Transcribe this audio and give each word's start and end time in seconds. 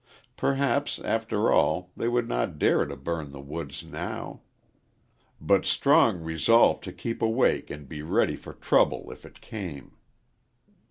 Perhaps, 0.35 0.97
after 0.97 1.51
all, 1.51 1.91
they 1.95 2.07
would 2.07 2.27
not 2.27 2.57
dare 2.57 2.85
to 2.87 2.95
burn 2.95 3.29
the 3.31 3.39
woods 3.39 3.83
now. 3.83 4.41
But 5.39 5.63
Strong 5.63 6.21
resolved 6.23 6.83
to 6.85 6.91
keep 6.91 7.21
awake 7.21 7.69
and 7.69 7.87
be 7.87 8.01
ready 8.01 8.35
for 8.35 8.53
trouble 8.53 9.11
if 9.11 9.27
it 9.27 9.41
came. 9.41 9.91